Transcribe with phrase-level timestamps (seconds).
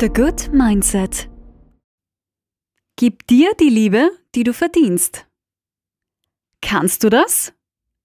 [0.00, 1.28] The Good Mindset.
[2.96, 5.26] Gib dir die Liebe, die du verdienst.
[6.62, 7.52] Kannst du das?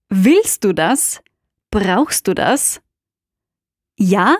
[0.09, 1.23] Willst du das?
[1.71, 2.81] Brauchst du das?
[3.97, 4.35] Ja,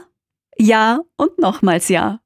[0.58, 2.20] ja und nochmals ja.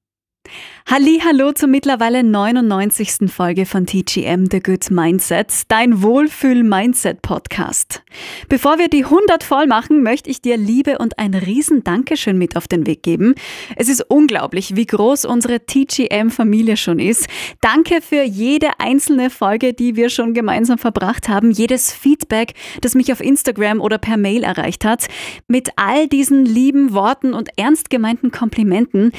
[0.92, 3.32] Hallo zur mittlerweile 99.
[3.32, 8.02] Folge von TGM The Good Mindset, dein Wohlfühl-Mindset-Podcast.
[8.50, 12.57] Bevor wir die 100 voll machen, möchte ich dir Liebe und ein riesen Dankeschön mit
[12.57, 13.36] auf den Weg geben.
[13.75, 17.28] Es ist unglaublich, wie groß unsere TGM-Familie schon ist.
[17.62, 23.14] Danke für jede einzelne Folge, die wir schon gemeinsam verbracht haben, jedes Feedback, das mich
[23.14, 25.06] auf Instagram oder per Mail erreicht hat.
[25.48, 29.12] Mit all diesen lieben Worten und ernst gemeinten Komplimenten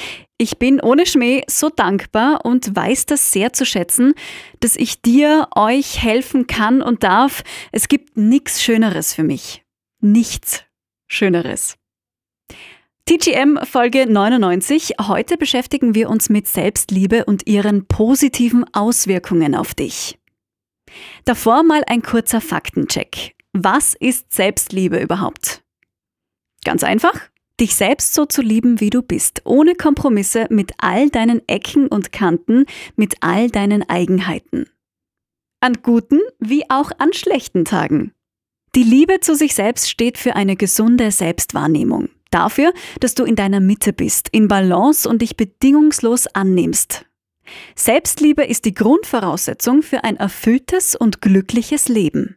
[0.42, 4.14] ich bin ohne Schmäh so dankbar und weiß das sehr zu schätzen,
[4.60, 7.44] dass ich dir, euch helfen kann und darf.
[7.70, 9.62] Es gibt nichts Schöneres für mich.
[10.00, 10.64] Nichts
[11.06, 11.76] Schöneres.
[13.04, 14.94] TGM Folge 99.
[15.00, 20.18] Heute beschäftigen wir uns mit Selbstliebe und ihren positiven Auswirkungen auf dich.
[21.24, 23.34] Davor mal ein kurzer Faktencheck.
[23.52, 25.62] Was ist Selbstliebe überhaupt?
[26.64, 27.29] Ganz einfach,
[27.60, 32.12] dich selbst so zu lieben, wie du bist, ohne Kompromisse, mit all deinen Ecken und
[32.12, 32.64] Kanten,
[32.96, 34.66] mit all deinen Eigenheiten.
[35.60, 38.12] An guten wie auch an schlechten Tagen.
[38.74, 42.08] Die Liebe zu sich selbst steht für eine gesunde Selbstwahrnehmung.
[42.30, 47.04] Dafür, dass du in deiner Mitte bist, in Balance und dich bedingungslos annimmst.
[47.74, 52.36] Selbstliebe ist die Grundvoraussetzung für ein erfülltes und glückliches Leben.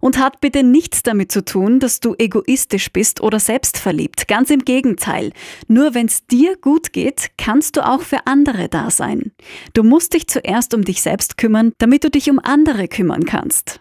[0.00, 4.26] Und hat bitte nichts damit zu tun, dass du egoistisch bist oder selbstverliebt.
[4.28, 5.32] Ganz im Gegenteil.
[5.68, 9.32] Nur wenn es dir gut geht, kannst du auch für andere da sein.
[9.74, 13.80] Du musst dich zuerst um dich selbst kümmern, damit du dich um andere kümmern kannst.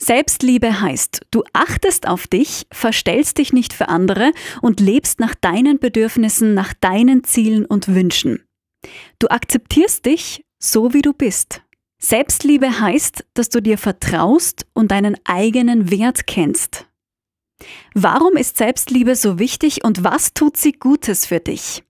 [0.00, 5.78] Selbstliebe heißt, du achtest auf dich, verstellst dich nicht für andere und lebst nach deinen
[5.80, 8.44] Bedürfnissen, nach deinen Zielen und Wünschen.
[9.18, 11.62] Du akzeptierst dich so, wie du bist.
[12.00, 16.86] Selbstliebe heißt, dass du dir vertraust und deinen eigenen Wert kennst.
[17.92, 21.82] Warum ist Selbstliebe so wichtig und was tut sie Gutes für dich?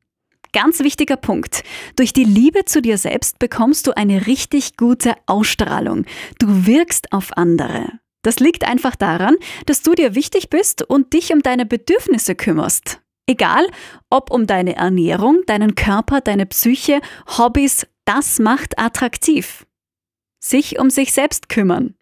[0.53, 1.63] Ganz wichtiger Punkt.
[1.97, 6.07] Durch die Liebe zu dir selbst bekommst du eine richtig gute Ausstrahlung.
[6.39, 7.93] Du wirkst auf andere.
[8.23, 9.37] Das liegt einfach daran,
[9.67, 13.03] dass du dir wichtig bist und dich um deine Bedürfnisse kümmerst.
[13.27, 13.67] Egal,
[14.09, 17.03] ob um deine Ernährung, deinen Körper, deine Psyche,
[17.37, 19.68] Hobbys, das macht attraktiv
[20.49, 21.95] sich um sich selbst kümmern.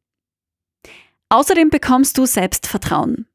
[1.28, 3.26] Außerdem bekommst du Selbstvertrauen.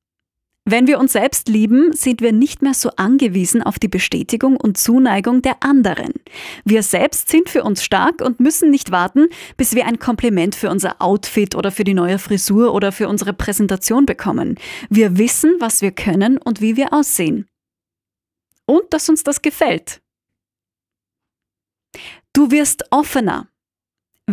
[0.64, 4.78] Wenn wir uns selbst lieben, sind wir nicht mehr so angewiesen auf die Bestätigung und
[4.78, 6.14] Zuneigung der anderen.
[6.66, 9.28] Wir selbst sind für uns stark und müssen nicht warten,
[9.58, 13.34] bis wir ein Kompliment für unser Outfit oder für die neue Frisur oder für unsere
[13.34, 14.56] Präsentation bekommen.
[14.90, 17.48] Wir wissen, was wir können und wie wir aussehen.
[18.68, 20.00] Und dass uns das gefällt.
[22.34, 23.48] Du wirst offener.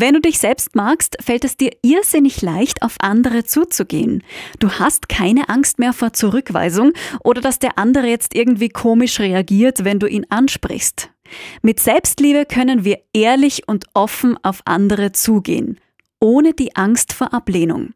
[0.01, 4.23] Wenn du dich selbst magst, fällt es dir irrsinnig leicht, auf andere zuzugehen.
[4.61, 6.93] Du hast keine Angst mehr vor Zurückweisung
[7.25, 11.11] oder dass der andere jetzt irgendwie komisch reagiert, wenn du ihn ansprichst.
[11.63, 15.81] Mit Selbstliebe können wir ehrlich und offen auf andere zugehen,
[16.21, 17.93] ohne die Angst vor Ablehnung.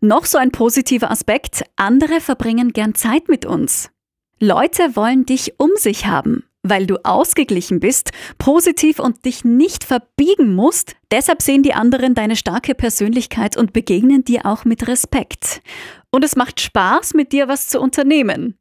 [0.00, 3.92] Noch so ein positiver Aspekt, andere verbringen gern Zeit mit uns.
[4.40, 10.54] Leute wollen dich um sich haben weil du ausgeglichen bist, positiv und dich nicht verbiegen
[10.54, 10.96] musst.
[11.10, 15.62] Deshalb sehen die anderen deine starke Persönlichkeit und begegnen dir auch mit Respekt.
[16.10, 18.58] Und es macht Spaß, mit dir was zu unternehmen.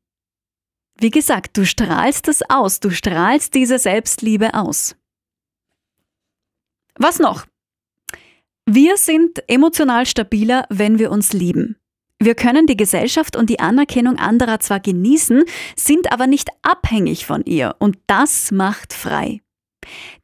[0.99, 4.95] Wie gesagt, du strahlst es aus, du strahlst diese Selbstliebe aus.
[6.95, 7.45] Was noch?
[8.65, 11.77] Wir sind emotional stabiler, wenn wir uns lieben.
[12.19, 15.43] Wir können die Gesellschaft und die Anerkennung anderer zwar genießen,
[15.75, 19.41] sind aber nicht abhängig von ihr und das macht frei.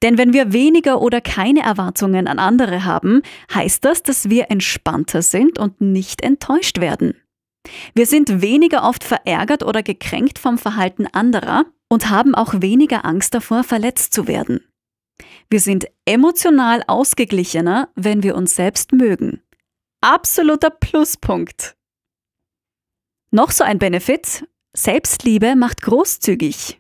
[0.02, 3.22] Denn wenn wir weniger oder keine Erwartungen an andere haben,
[3.54, 7.16] heißt das, dass wir entspannter sind und nicht enttäuscht werden.
[7.94, 13.34] Wir sind weniger oft verärgert oder gekränkt vom Verhalten anderer und haben auch weniger Angst
[13.34, 14.62] davor, verletzt zu werden.
[15.50, 19.42] Wir sind emotional ausgeglichener, wenn wir uns selbst mögen.
[20.02, 21.78] Absoluter Pluspunkt.
[23.34, 26.78] Noch so ein Benefit, Selbstliebe macht großzügig.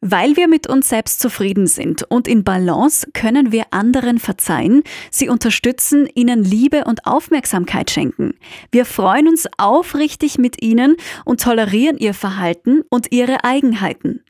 [0.00, 4.82] Weil wir mit uns selbst zufrieden sind und in Balance können wir anderen verzeihen,
[5.12, 8.34] sie unterstützen, ihnen Liebe und Aufmerksamkeit schenken.
[8.72, 14.24] Wir freuen uns aufrichtig mit ihnen und tolerieren ihr Verhalten und ihre Eigenheiten.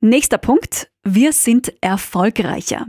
[0.00, 2.86] Nächster Punkt, wir sind erfolgreicher.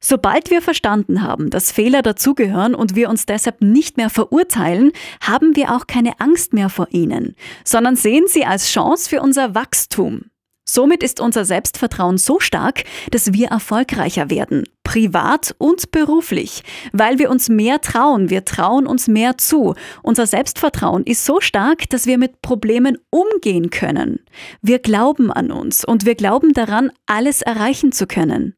[0.00, 5.56] Sobald wir verstanden haben, dass Fehler dazugehören und wir uns deshalb nicht mehr verurteilen, haben
[5.56, 7.34] wir auch keine Angst mehr vor ihnen,
[7.64, 10.30] sondern sehen sie als Chance für unser Wachstum.
[10.68, 12.82] Somit ist unser Selbstvertrauen so stark,
[13.12, 19.06] dass wir erfolgreicher werden, privat und beruflich, weil wir uns mehr trauen, wir trauen uns
[19.06, 19.76] mehr zu.
[20.02, 24.18] Unser Selbstvertrauen ist so stark, dass wir mit Problemen umgehen können.
[24.60, 28.55] Wir glauben an uns und wir glauben daran, alles erreichen zu können.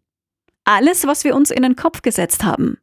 [0.68, 2.76] Alles, was wir uns in den Kopf gesetzt haben.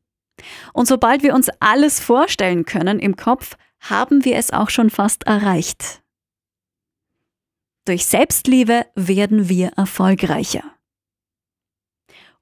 [0.73, 5.27] Und sobald wir uns alles vorstellen können im Kopf, haben wir es auch schon fast
[5.27, 6.01] erreicht.
[7.85, 10.63] Durch Selbstliebe werden wir erfolgreicher.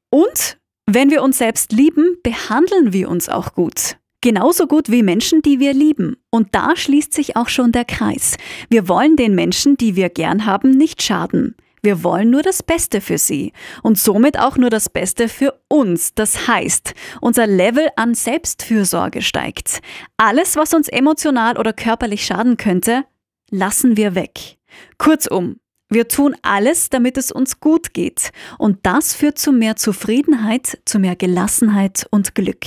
[0.10, 3.98] Und wenn wir uns selbst lieben, behandeln wir uns auch gut.
[4.22, 6.16] Genauso gut wie Menschen, die wir lieben.
[6.30, 8.38] Und da schließt sich auch schon der Kreis.
[8.70, 11.58] Wir wollen den Menschen, die wir gern haben, nicht schaden.
[11.86, 13.52] Wir wollen nur das Beste für sie
[13.82, 16.14] und somit auch nur das Beste für uns.
[16.16, 19.82] Das heißt, unser Level an Selbstfürsorge steigt.
[20.16, 23.04] Alles, was uns emotional oder körperlich schaden könnte,
[23.52, 24.58] lassen wir weg.
[24.98, 25.60] Kurzum,
[25.90, 28.32] wir tun alles, damit es uns gut geht.
[28.58, 32.66] Und das führt zu mehr Zufriedenheit, zu mehr Gelassenheit und Glück.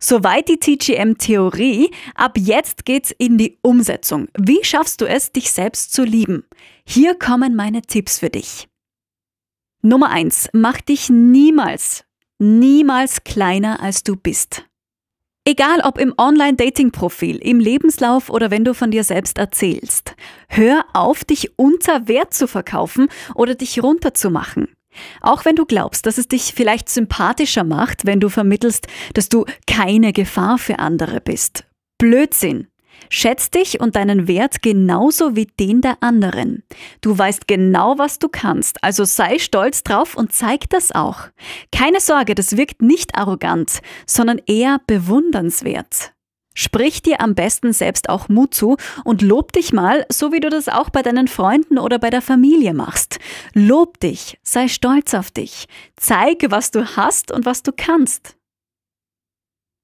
[0.00, 1.90] Soweit die TGM-Theorie.
[2.14, 4.28] Ab jetzt geht's in die Umsetzung.
[4.36, 6.44] Wie schaffst du es, dich selbst zu lieben?
[6.90, 8.66] Hier kommen meine Tipps für dich.
[9.82, 12.04] Nummer eins: Mach dich niemals,
[12.38, 14.64] niemals kleiner als du bist.
[15.44, 20.16] Egal ob im Online-Dating-Profil, im Lebenslauf oder wenn du von dir selbst erzählst.
[20.48, 24.68] Hör auf, dich unter Wert zu verkaufen oder dich runterzumachen.
[25.20, 29.44] Auch wenn du glaubst, dass es dich vielleicht sympathischer macht, wenn du vermittelst, dass du
[29.66, 31.66] keine Gefahr für andere bist.
[31.98, 32.68] Blödsinn.
[33.10, 36.62] Schätz dich und deinen Wert genauso wie den der anderen.
[37.00, 41.28] Du weißt genau, was du kannst, also sei stolz drauf und zeig das auch.
[41.72, 46.12] Keine Sorge, das wirkt nicht arrogant, sondern eher bewundernswert.
[46.60, 50.50] Sprich dir am besten selbst auch Mut zu und lob dich mal, so wie du
[50.50, 53.20] das auch bei deinen Freunden oder bei der Familie machst.
[53.54, 58.37] Lob dich, sei stolz auf dich, zeig, was du hast und was du kannst.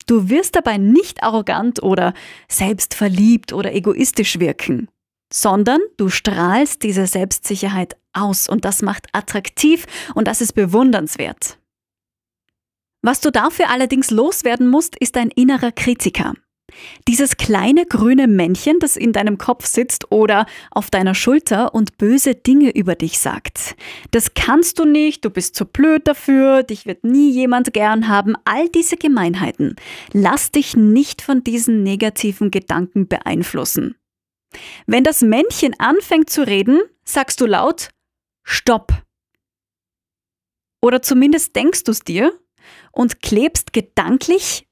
[0.06, 2.14] Du wirst dabei nicht arrogant oder
[2.48, 4.88] selbstverliebt oder egoistisch wirken,
[5.32, 11.58] sondern du strahlst diese Selbstsicherheit aus und das macht attraktiv und das ist bewundernswert.
[13.02, 16.34] Was du dafür allerdings loswerden musst, ist ein innerer Kritiker.
[17.08, 22.34] Dieses kleine grüne Männchen, das in deinem Kopf sitzt oder auf deiner Schulter und böse
[22.34, 23.76] Dinge über dich sagt.
[24.10, 28.34] Das kannst du nicht, du bist zu blöd dafür, dich wird nie jemand gern haben,
[28.44, 29.76] all diese Gemeinheiten.
[30.12, 33.96] Lass dich nicht von diesen negativen Gedanken beeinflussen.
[34.86, 37.90] Wenn das Männchen anfängt zu reden, sagst du laut
[38.42, 38.92] Stopp.
[40.80, 42.38] Oder zumindest denkst du es dir
[42.92, 44.66] und klebst gedanklich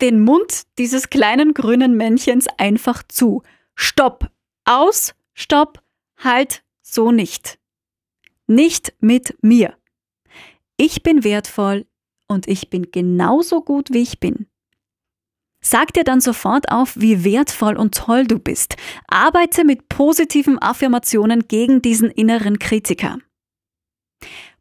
[0.00, 3.42] den Mund dieses kleinen grünen Männchens einfach zu.
[3.74, 4.30] Stopp!
[4.64, 5.14] Aus!
[5.34, 5.82] Stopp!
[6.18, 6.62] Halt!
[6.82, 7.58] So nicht.
[8.46, 9.76] Nicht mit mir.
[10.76, 11.86] Ich bin wertvoll
[12.28, 14.46] und ich bin genauso gut, wie ich bin.
[15.60, 18.76] Sag dir dann sofort auf, wie wertvoll und toll du bist.
[19.08, 23.18] Arbeite mit positiven Affirmationen gegen diesen inneren Kritiker.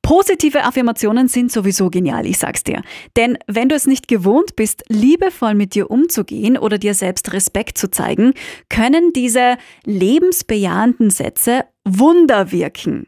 [0.05, 2.83] Positive Affirmationen sind sowieso genial, ich sag's dir.
[3.15, 7.79] Denn wenn du es nicht gewohnt bist, liebevoll mit dir umzugehen oder dir selbst Respekt
[7.79, 8.35] zu zeigen,
[8.69, 13.07] können diese lebensbejahenden Sätze Wunder wirken.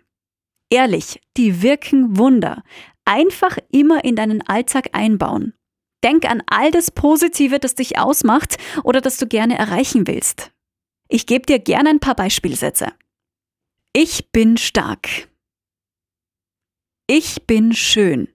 [0.71, 2.63] Ehrlich, die wirken Wunder.
[3.05, 5.53] Einfach immer in deinen Alltag einbauen.
[6.03, 10.49] Denk an all das Positive, das dich ausmacht oder das du gerne erreichen willst.
[11.09, 12.87] Ich gebe dir gerne ein paar Beispielsätze.
[13.93, 15.27] Ich bin stark.
[17.09, 18.27] Ich bin schön.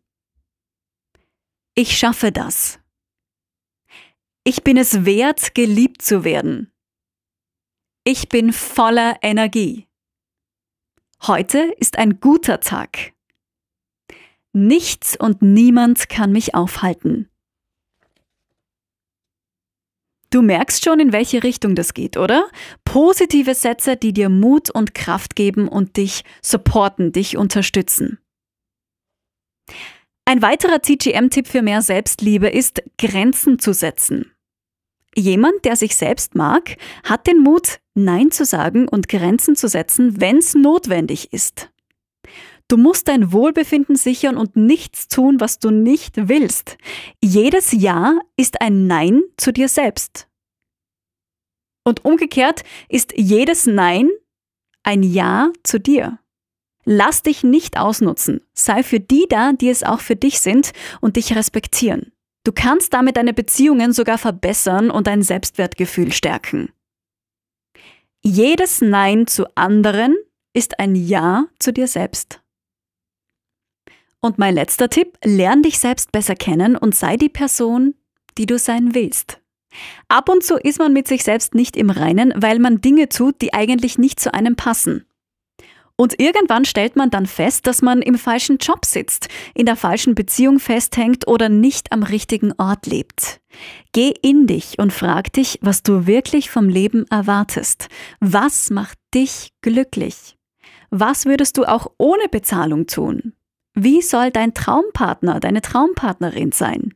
[1.75, 2.79] Ich schaffe das.
[4.45, 6.73] Ich bin es wert, geliebt zu werden.
[8.03, 9.89] Ich bin voller Energie.
[11.27, 13.13] Heute ist ein guter Tag.
[14.55, 17.29] Nichts und niemand kann mich aufhalten.
[20.31, 22.51] Du merkst schon, in welche Richtung das geht, oder?
[22.87, 28.19] Positive Sätze, die dir Mut und Kraft geben und dich supporten, dich unterstützen.
[30.25, 34.33] Ein weiterer TGM-Tipp für mehr Selbstliebe ist, Grenzen zu setzen.
[35.15, 40.21] Jemand, der sich selbst mag, hat den Mut, Nein zu sagen und Grenzen zu setzen,
[40.21, 41.71] wenn es notwendig ist.
[42.69, 46.79] Du musst dein Wohlbefinden sichern und nichts tun, was du nicht willst.
[47.23, 50.29] Jedes Ja ist ein Nein zu dir selbst.
[51.85, 54.09] Und umgekehrt ist jedes Nein
[54.85, 56.19] ein Ja zu dir.
[56.85, 58.41] Lass dich nicht ausnutzen.
[58.55, 62.13] Sei für die da, die es auch für dich sind und dich respektieren.
[62.45, 66.71] Du kannst damit deine Beziehungen sogar verbessern und dein Selbstwertgefühl stärken.
[68.25, 70.17] Jedes Nein zu anderen
[70.53, 72.41] ist ein Ja zu dir selbst.
[74.21, 77.95] Und mein letzter Tipp, lern dich selbst besser kennen und sei die Person,
[78.39, 79.41] die du sein willst.
[80.09, 83.41] Ab und zu ist man mit sich selbst nicht im Reinen, weil man Dinge tut,
[83.41, 85.07] die eigentlich nicht zu einem passen.
[86.03, 90.17] Und irgendwann stellt man dann fest, dass man im falschen Job sitzt, in der falschen
[90.17, 93.41] Beziehung festhängt oder nicht am richtigen Ort lebt.
[93.93, 97.87] Geh in dich und frag dich, was du wirklich vom Leben erwartest.
[98.19, 100.37] Was macht dich glücklich?
[100.91, 103.35] Was würdest du auch ohne Bezahlung tun?
[103.75, 106.95] Wie soll dein Traumpartner, deine Traumpartnerin sein?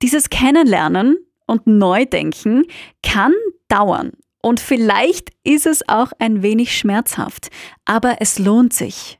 [0.00, 1.16] Dieses Kennenlernen
[1.48, 2.66] und Neudenken
[3.02, 3.32] kann
[3.66, 4.12] dauern
[4.42, 7.48] und vielleicht ist es auch ein wenig schmerzhaft,
[7.84, 9.18] aber es lohnt sich.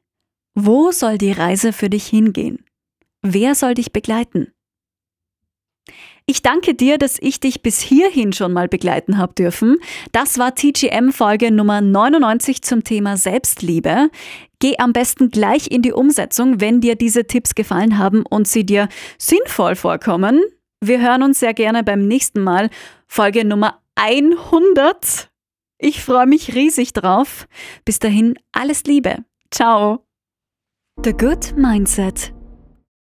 [0.54, 2.64] Wo soll die Reise für dich hingehen?
[3.22, 4.52] Wer soll dich begleiten?
[6.26, 9.78] Ich danke dir, dass ich dich bis hierhin schon mal begleiten habe dürfen.
[10.12, 14.08] Das war TGM Folge Nummer 99 zum Thema Selbstliebe.
[14.60, 18.64] Geh am besten gleich in die Umsetzung, wenn dir diese Tipps gefallen haben und sie
[18.64, 18.88] dir
[19.18, 20.40] sinnvoll vorkommen.
[20.80, 22.70] Wir hören uns sehr gerne beim nächsten Mal.
[23.08, 25.30] Folge Nummer 100.
[25.78, 27.46] Ich freue mich riesig drauf.
[27.84, 29.24] Bis dahin alles Liebe.
[29.50, 30.06] Ciao.
[31.02, 32.32] The Good Mindset